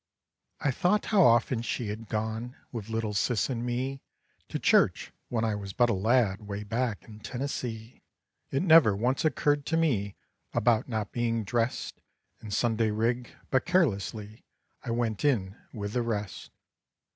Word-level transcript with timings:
I 0.59 0.71
thought 0.71 1.05
how 1.13 1.21
often 1.21 1.61
she 1.61 1.89
had 1.89 2.07
gone 2.09 2.55
With 2.71 2.89
little 2.89 3.13
Sis 3.13 3.51
and 3.51 3.63
me 3.63 4.01
To 4.49 4.57
church, 4.57 5.13
when 5.29 5.43
I 5.45 5.53
was 5.53 5.73
but 5.73 5.91
a 5.91 5.93
lad 5.93 6.41
Way 6.47 6.63
back 6.63 7.03
in 7.03 7.19
Tennessee. 7.19 8.01
It 8.49 8.63
never 8.63 8.95
once 8.95 9.23
occurred 9.25 9.63
to 9.67 9.77
me 9.77 10.15
About 10.53 10.89
not 10.89 11.11
being 11.11 11.43
dressed 11.43 12.01
In 12.41 12.49
Sunday 12.49 12.89
rig, 12.89 13.29
but 13.51 13.67
carelessly 13.67 14.43
I 14.83 14.89
went 14.89 15.23
in 15.23 15.55
with 15.71 15.93
the 15.93 16.01
rest. 16.01 16.49